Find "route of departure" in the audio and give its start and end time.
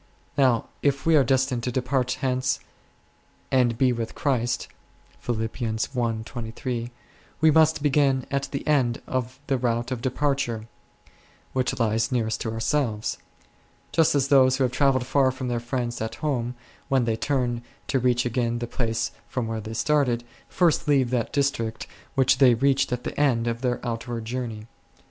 9.59-10.67